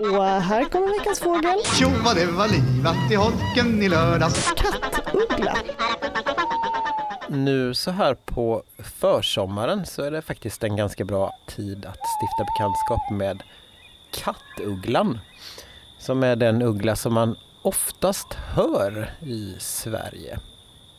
[0.00, 1.58] Och här kommer veckans fågel.
[1.64, 4.52] Tjo vad det var livat i holken i lördags.
[4.56, 5.56] Kattuggla.
[7.28, 12.44] Nu så här på försommaren så är det faktiskt en ganska bra tid att stifta
[12.44, 13.42] bekantskap med
[14.14, 15.18] kattugglan.
[15.98, 20.38] Som är den uggla som man oftast hör i Sverige.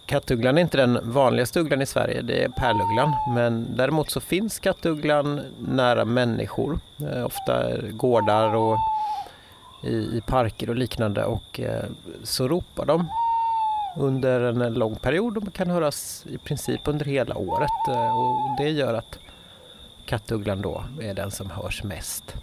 [0.08, 3.16] Kattugglan är inte den vanligaste ugglan i Sverige, det är pärlugglan.
[3.28, 8.78] Men däremot så finns kattugglan nära människor, eh, ofta gårdar och
[9.84, 11.84] i, i parker och liknande och eh,
[12.24, 13.08] så ropar de
[13.98, 18.70] under en lång period och kan höras i princip under hela året eh, och det
[18.70, 19.20] gör att
[20.06, 22.36] kattugglan då är den som hörs mest.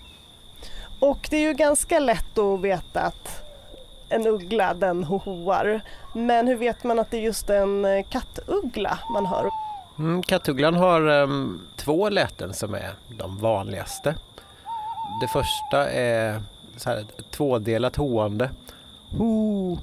[1.00, 3.43] Och det är ju ganska lätt att veta att
[4.14, 5.80] en uggla den hoar.
[6.14, 9.50] Men hur vet man att det är just en eh, kattuggla man hör?
[9.98, 14.14] Mm, kattugglan har um, två läten som är de vanligaste.
[15.20, 16.42] Det första är
[16.76, 18.50] så här, ett tvådelat hoande.
[19.10, 19.78] Ho,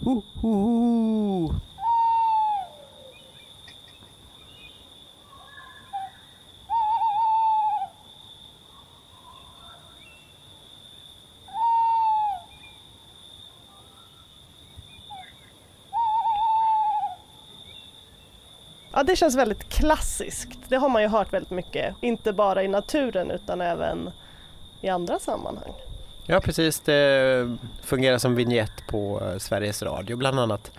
[0.00, 1.54] ho, ho, ho.
[18.98, 20.58] Ja, det känns väldigt klassiskt.
[20.68, 21.94] Det har man ju hört väldigt mycket.
[22.00, 24.10] Inte bara i naturen utan även
[24.80, 25.72] i andra sammanhang.
[26.26, 30.70] Ja precis, det fungerar som vignett på eh, Sveriges Radio bland annat.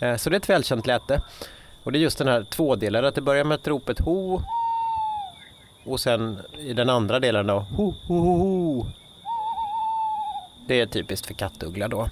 [0.00, 1.20] Eh, så det är ett välkänt läte.
[1.82, 4.40] Och det är just den här tvådelade, att det börjar med ett ropet ho
[5.84, 8.86] och sen i den andra delen då ho, ho, ho, ho.
[10.66, 12.08] Det är typiskt för kattuggla då.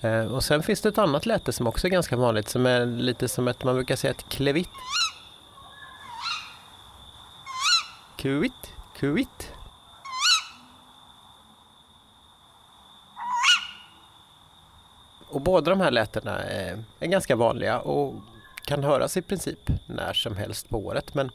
[0.00, 2.86] Eh, och sen finns det ett annat läte som också är ganska vanligt som är
[2.86, 4.68] lite som ett, man brukar säga ett klevitt.
[8.16, 9.52] Kuvitt, kuvitt.
[15.28, 18.14] Och båda de här lätena är, är ganska vanliga och
[18.64, 21.30] kan höras i princip när som helst på året men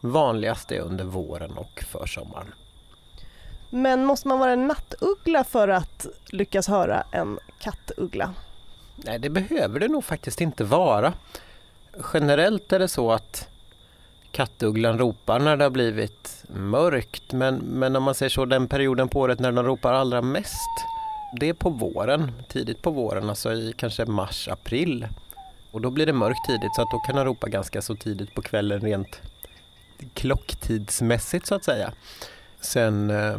[0.00, 2.52] vanligast är under våren och försommaren.
[3.74, 8.34] Men måste man vara en nattuggla för att lyckas höra en kattuggla?
[8.96, 11.12] Nej, det behöver det nog faktiskt inte vara.
[12.12, 13.48] Generellt är det så att
[14.32, 19.08] kattugglan ropar när det har blivit mörkt men, men om man ser så den perioden
[19.08, 20.70] på året när den ropar allra mest
[21.40, 25.08] det är på våren, tidigt på våren, alltså i kanske mars, april.
[25.70, 28.34] Och då blir det mörkt tidigt så att då kan den ropa ganska så tidigt
[28.34, 29.20] på kvällen rent
[30.14, 31.92] klocktidsmässigt så att säga.
[32.64, 33.38] Sen eh,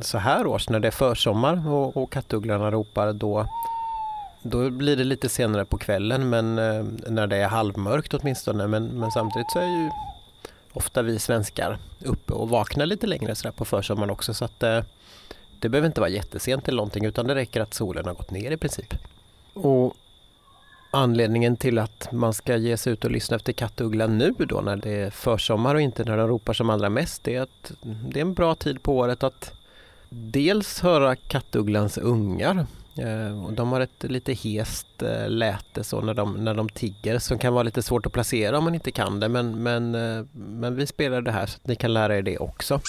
[0.00, 3.46] så här års när det är försommar och, och kattugglarna ropar då,
[4.42, 8.86] då blir det lite senare på kvällen men eh, när det är halvmörkt åtminstone men,
[8.86, 9.90] men samtidigt så är ju
[10.72, 14.80] ofta vi svenskar uppe och vaknar lite längre så på försommaren också så att eh,
[15.60, 18.50] det behöver inte vara jättesent eller någonting utan det räcker att solen har gått ner
[18.50, 18.94] i princip.
[19.54, 19.96] Och
[20.90, 24.76] Anledningen till att man ska ge sig ut och lyssna efter kattuggla nu då när
[24.76, 28.24] det är försommar och inte när de ropar som allra mest är att det är
[28.24, 29.52] en bra tid på året att
[30.08, 32.66] dels höra kattugglans ungar.
[32.98, 37.38] Eh, de har ett lite hest eh, läte så när de, när de tigger som
[37.38, 40.76] kan vara lite svårt att placera om man inte kan det men, men, eh, men
[40.76, 42.80] vi spelar det här så att ni kan lära er det också.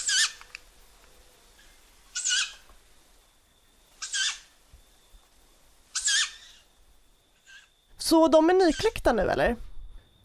[8.08, 9.56] Så de är nykläckta nu eller?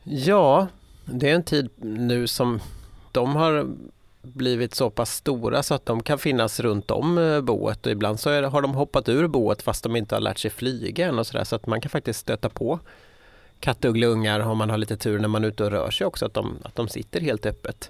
[0.04, 0.68] Ja,
[1.06, 2.60] det är en tid nu som
[3.12, 3.68] de har
[4.22, 8.20] blivit så pass stora så att de kan finnas runt om eh, boet och ibland
[8.20, 11.20] så är, har de hoppat ur boet fast de inte har lärt sig flyga än
[11.20, 12.80] och sådär så att man kan faktiskt stöta på
[13.60, 16.34] kattugglungar om man har lite tur när man är ute och rör sig också att
[16.34, 17.90] de, att de sitter helt öppet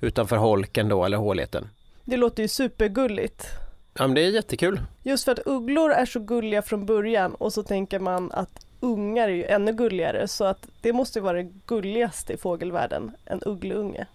[0.00, 1.68] utanför holken då eller håligheten.
[2.04, 3.46] Det låter ju supergulligt.
[3.94, 4.80] Ja men det är jättekul.
[5.02, 9.28] Just för att ugglor är så gulliga från början och så tänker man att ungar
[9.28, 14.06] är ju ännu gulligare så att det måste vara det gulligaste i fågelvärlden, en uggleunge.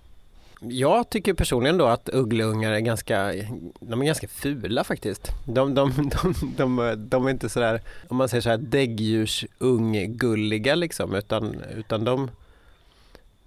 [0.63, 3.33] Jag tycker personligen då att uggleungar är ganska,
[3.79, 5.27] de är ganska fula faktiskt.
[5.45, 6.09] De, de,
[6.57, 12.31] de, de, är inte sådär, om man säger så här däggdjursunggulliga liksom, utan, utan de,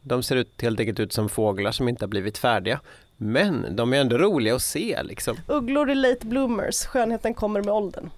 [0.01, 2.81] de ser ut, helt enkelt ut som fåglar som inte har blivit färdiga.
[3.17, 5.37] Men de är ändå roliga att se liksom.
[5.49, 8.11] Ugglor är late bloomers, skönheten kommer med åldern.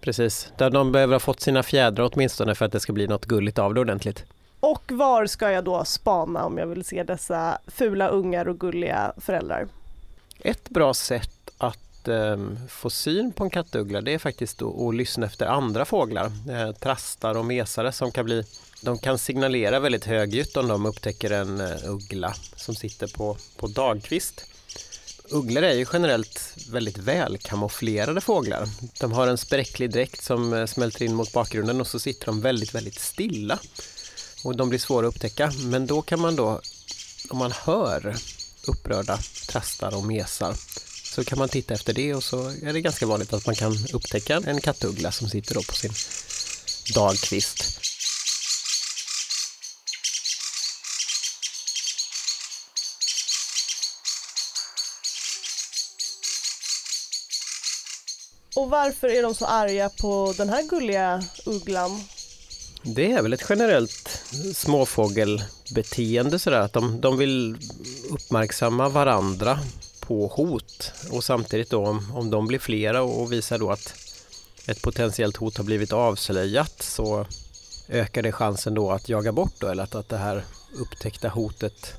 [0.00, 3.26] Precis, där de behöver ha fått sina fjädrar åtminstone för att det ska bli något
[3.26, 4.24] gulligt av det ordentligt.
[4.60, 9.12] Och var ska jag då spana om jag vill se dessa fula ungar och gulliga
[9.16, 9.68] föräldrar?
[10.38, 12.36] Ett bra sätt att eh,
[12.68, 16.26] få syn på en kattuggla det är faktiskt att, lyssna efter andra fåglar.
[16.50, 18.44] Eh, trastar och mesare som kan bli
[18.84, 23.66] de kan signalera väldigt högljutt om de upptäcker en eh, uggla som sitter på, på
[23.66, 24.46] dagkvist.
[25.30, 28.68] Ugglor är ju generellt väldigt välkamouflerade fåglar.
[29.00, 32.40] De har en spräcklig dräkt som eh, smälter in mot bakgrunden och så sitter de
[32.40, 33.58] väldigt, väldigt stilla.
[34.44, 35.52] Och de blir svåra att upptäcka.
[35.64, 36.60] Men då kan man då,
[37.30, 38.16] om man hör
[38.66, 39.18] upprörda
[39.48, 40.54] trastar och mesar,
[41.04, 43.78] så kan man titta efter det och så är det ganska vanligt att man kan
[43.92, 45.92] upptäcka en kattuggla som sitter då på sin
[46.94, 47.83] dagkvist.
[58.56, 62.04] Och varför är de så arga på den här gulliga ugglan?
[62.82, 64.22] Det är väl ett generellt
[64.54, 67.56] småfågelbeteende sådär att de, de vill
[68.10, 69.58] uppmärksamma varandra
[70.00, 73.94] på hot och samtidigt då om, om de blir flera och visar då att
[74.66, 77.26] ett potentiellt hot har blivit avslöjat så
[77.88, 80.44] ökar det chansen då att jaga bort då eller att, att det här
[80.78, 81.94] upptäckta hotet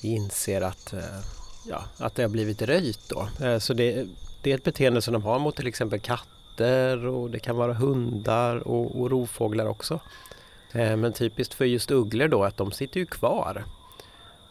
[0.00, 1.20] inser att, eh,
[1.68, 3.28] ja, att det har blivit röjt då.
[3.40, 4.06] Eh, så det,
[4.46, 7.74] det är ett beteende som de har mot till exempel katter och det kan vara
[7.74, 10.00] hundar och, och rovfåglar också.
[10.72, 13.64] Eh, men typiskt för just ugglor då att de sitter ju kvar.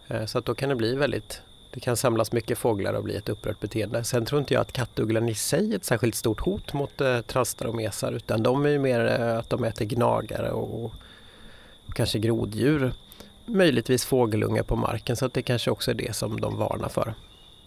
[0.08, 3.16] Eh, så att då kan det bli väldigt det kan samlas mycket fåglar och bli
[3.16, 4.04] ett upprört beteende.
[4.04, 7.22] Sen tror inte jag att kattugglan i sig är ett särskilt stort hot mot eh,
[7.22, 10.94] trastar och mesar utan de är ju mer eh, att de äter gnagare och, och,
[11.94, 12.94] kanske groddjur.
[13.46, 17.14] Möjligtvis fågelungar på marken så att det kanske också är det som de varnar för.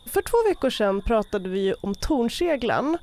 [0.08, 2.98] För två veckor sedan pratade vi om tornseglan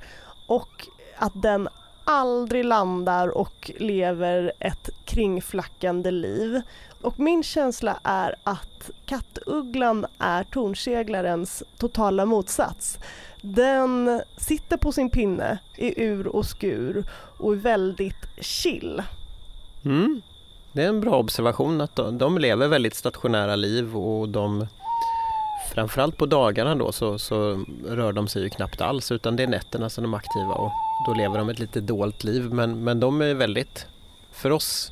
[0.48, 0.88] och
[1.18, 1.70] att den
[2.04, 6.62] aldrig landar och lever ett kringflackande liv.
[7.02, 13.00] Och min känsla är att kattugglan är tornseglarens totala motsats.
[13.42, 17.06] Den sitter på sin pinne i ur och skur
[17.40, 19.04] och är väldigt chill.
[19.86, 20.22] Mm.
[20.74, 24.68] Det är en bra observation att de, de lever väldigt stationära liv och de
[25.76, 29.48] framförallt på dagarna då så, så, rör de sig ju knappt alls utan det är
[29.48, 30.72] nätterna som de är aktiva och
[31.08, 33.88] då lever de ett lite dolt liv men, men de är väldigt,
[34.32, 34.92] för oss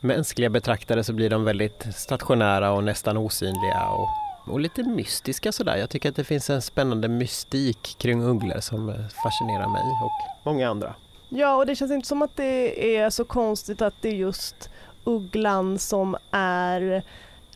[0.00, 4.08] mänskliga betraktare så blir de väldigt stationära och nästan osynliga och,
[4.52, 5.76] och lite mystiska sådär.
[5.76, 8.94] Jag tycker att det finns en spännande mystik kring ugglor som eh,
[9.24, 10.94] fascinerar mig och många andra.
[11.28, 14.70] Ja, och det känns inte som att det är så konstigt att det är just
[15.04, 17.02] ugglan som är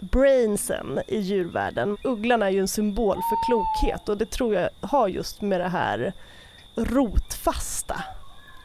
[0.01, 1.97] brainsen i djurvärlden.
[2.05, 5.69] Ugglan är ju en symbol för klokhet och det tror jag har just med det
[5.69, 6.13] här
[6.75, 8.05] rotfasta,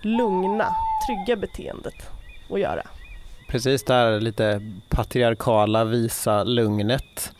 [0.01, 0.75] lugna,
[1.07, 2.09] trygga beteendet
[2.49, 2.83] att göra.
[3.49, 7.33] Precis det här lite patriarkala, visa lugnet.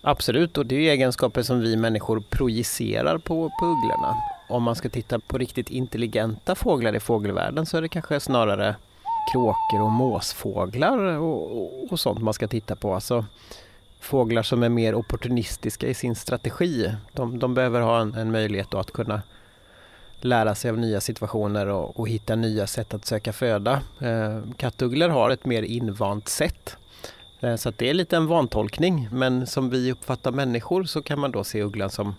[0.00, 4.16] Absolut, och det är egenskaper som vi människor projicerar på, på ugglorna.
[4.48, 8.76] Om man ska titta på riktigt intelligenta fåglar i fågelvärlden så är det kanske snarare
[9.32, 12.94] kråkor och måsfåglar och, och, och sånt man ska titta på.
[12.94, 13.24] Alltså,
[14.00, 16.94] fåglar som är mer opportunistiska i sin strategi.
[17.12, 19.22] De, de behöver ha en, en möjlighet att kunna
[20.20, 23.82] lära sig av nya situationer och, och hitta nya sätt att söka föda.
[24.00, 26.76] Eh, kattugglor har ett mer invant sätt.
[27.40, 31.32] Eh, så det är lite en vantolkning men som vi uppfattar människor så kan man
[31.32, 32.14] då se ugglan som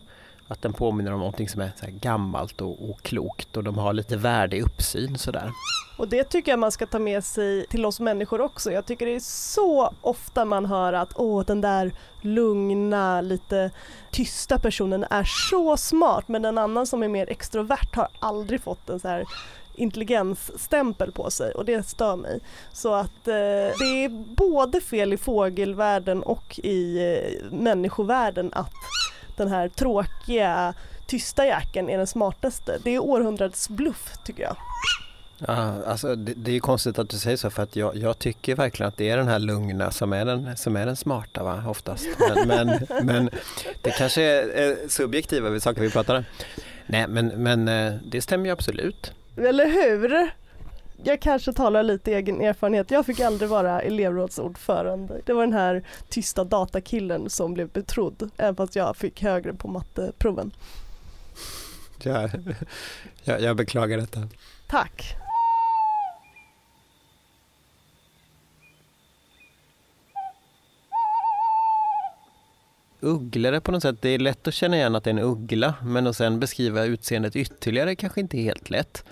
[0.48, 3.94] att den påminner om någonting som är så gammalt och, och, klokt och de har
[3.94, 5.52] lite värdig uppsyn sådär.
[5.98, 8.72] Och det tycker jag man ska ta med sig till oss människor också.
[8.72, 13.72] Jag tycker det är så ofta man hör att åh den där lugna, lite
[14.12, 18.90] tysta personen är så smart men en annan som är mer extrovert har aldrig fått
[18.90, 19.26] en så här
[19.76, 22.40] intelligensstämpel på sig och det stör mig.
[22.72, 23.34] Så att eh,
[23.80, 28.74] det är både fel i fågelvärlden och i eh, människovärlden att
[29.38, 30.74] den här tråkiga
[31.08, 32.78] tysta jäkeln är den smartaste.
[32.84, 34.56] Det är århundradets bluff tycker jag.
[35.38, 38.56] Ja, alltså det, det är konstigt att du säger så för att jag, jag, tycker
[38.56, 41.64] verkligen att det är den här lugna som är den, som är den smarta va,
[41.68, 42.08] oftast.
[42.20, 43.30] Men, men, men
[43.82, 46.24] det kanske är, subjektiva saker vi pratar om.
[46.86, 49.14] Nej men, men eh, det stämmer ju absolut.
[49.38, 50.32] Eller hur?
[51.04, 52.92] jag kanske talar lite egen erfarenhet.
[52.92, 55.22] Jag fick aldrig vara elevrådsordförande.
[55.26, 59.68] Det var den här tysta datakillen som blev betrodd, även fast jag fick högre på
[59.68, 60.52] matteproven.
[62.04, 62.30] Ja,
[63.24, 64.28] jag, jag beklagar detta.
[64.68, 65.16] Tack.
[73.00, 75.74] Ugglor på något sätt, det är lätt att känna igen att det är en uggla
[75.84, 79.04] men att sen beskriva utseendet ytterligare kanske inte är helt lätt.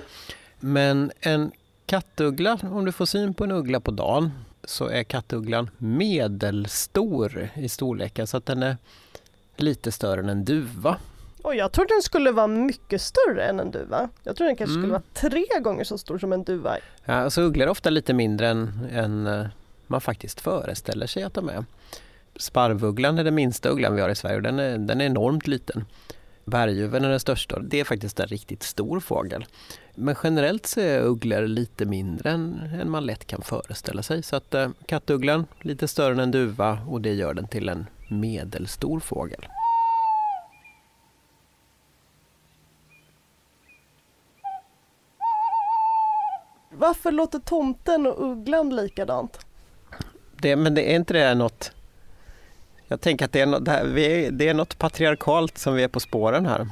[0.60, 1.52] Men en
[1.86, 4.32] kattuggla, om du får syn på en uggla på dagen,
[4.64, 8.78] så är kattugglan medelstor i storlek, så att den är
[9.56, 10.98] lite större än en duva.
[11.42, 14.10] Och jag trodde den skulle vara mycket större än en duva.
[14.24, 14.84] Jag trodde den kanske mm.
[14.84, 16.78] skulle vara tre gånger så stor som en duva.
[17.06, 19.46] Ja, alltså ugglor är ofta lite mindre än, än eh,
[19.88, 21.66] man faktiskt föreställer sig att de är.
[22.36, 25.48] Sparvugglan är den minsta ugglan vi har i Sverige och den är, den är enormt
[25.48, 25.86] liten.
[26.46, 29.46] Berguven är den största det är faktiskt en riktigt stor fågel.
[29.96, 34.24] Men generellt så är ugglor lite mindre än, än man lätt kan föreställa sig.
[34.24, 37.86] Så att eh, kattugglan lite större än en duva och det gör den till en
[38.10, 39.48] medelstor fågel.
[46.72, 49.46] Varför låter tomten och ugglan likadant?
[50.42, 51.72] Det, men det är inte det något...
[52.94, 55.84] Jag tänker att det är, något, det, här, är, det är något patriarkalt som vi
[55.84, 56.68] är på spåren här.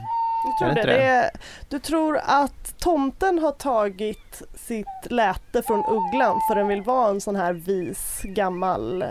[0.46, 1.04] Jag tror det det.
[1.04, 1.30] är,
[1.70, 7.22] du tror att tomten har tagit sitt läte från ugglan för den vill vara en
[7.22, 9.06] sån här vis gammal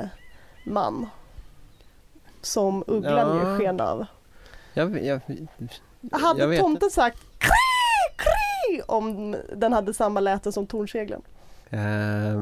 [0.67, 1.07] man?
[2.43, 3.51] Som ugglan Ja.
[3.51, 4.07] ger sken av.
[4.75, 5.21] Jag, jag,
[6.13, 11.23] Hade jag tomten sagt kri, kri om den hade samma läte som tornseglen?
[11.71, 11.79] Eh,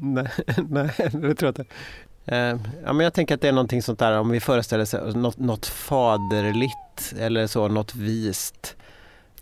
[0.00, 0.30] nej,
[0.68, 1.64] nej, det tror jag inte.
[2.26, 5.14] Eh, ja, men jag tänker att det är någonting sånt där om vi föreställer oss
[5.14, 8.76] något, något faderligt eller så, något vist.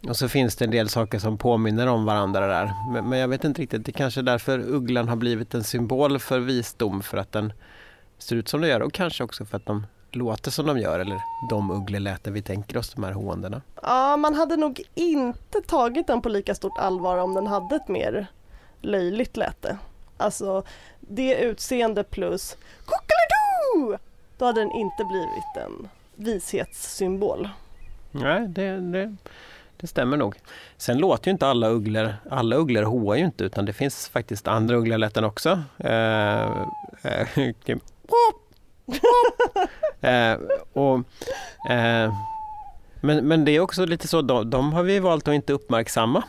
[0.09, 2.73] Och så finns det en del saker som påminner om varandra där.
[2.93, 6.19] Men, men jag vet inte riktigt, det kanske är därför ugglan har blivit en symbol
[6.19, 7.53] för visdom för att den
[8.19, 11.01] ser ut som den gör och kanske också för att de låter som de gör
[11.01, 11.21] eller
[11.51, 13.63] de uggleläten vi tänker oss, de här håendena.
[13.83, 17.89] Ja, man hade nog inte tagit den på lika stort allvar om den hade ett
[17.89, 18.27] mer
[18.81, 19.79] löjligt läte.
[20.21, 20.63] Alltså
[21.01, 23.99] det utseende plus kuckelidoo!
[24.39, 27.49] Då hade den inte blivit en vishetssymbol.
[28.11, 29.17] Nej, det, det,
[29.77, 30.37] det stämmer nog.
[30.77, 34.49] Sen låter ju inte alla ugglor, alla ugglor hoar ju inte utan det finns faktiskt
[34.49, 35.63] andra ugglelätten också.
[35.79, 36.45] Eh,
[37.03, 37.79] eh, eh,
[40.01, 40.39] eh,
[40.73, 40.99] och,
[41.71, 42.15] eh,
[43.01, 46.23] men, men det är också lite så, de, de har vi valt att inte uppmärksamma.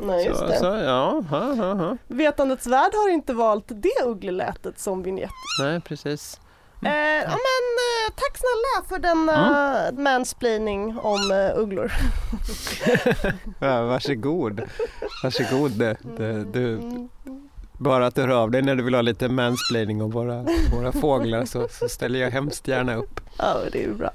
[0.00, 0.58] Nej, just så, det.
[0.58, 1.96] så, ja, ja, ja, ja.
[2.06, 5.30] Vetandets värld har inte valt det ugglelätet som vignett.
[5.60, 6.40] Nej, precis.
[6.84, 11.92] Eh, ja, men, eh, tack snälla för denna mansplaining om eh, ugglor.
[13.60, 14.62] Ja, varsågod.
[15.22, 15.70] Varsågod.
[15.70, 16.80] Det, det, du,
[17.78, 20.92] bara att du hör av dig när du vill ha lite mansplaining om våra, våra
[20.92, 23.20] fåglar så, så ställer jag hemskt gärna upp.
[23.38, 24.10] Ja, det är bra.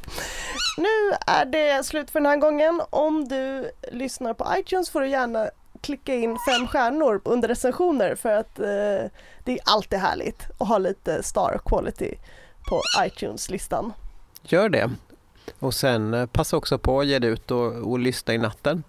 [0.78, 2.82] Nu är det slut för den här gången.
[2.90, 5.50] Om du lyssnar på iTunes får du gärna
[5.86, 9.12] klicka in fem stjärnor under recensioner för att eh,
[9.44, 12.16] det är alltid härligt att ha lite star quality
[12.70, 13.94] på iTunes-listan.
[14.44, 14.92] Gör det.
[15.60, 18.84] Och sen eh, passa också på att ge dig ut och, och lyssna i natten.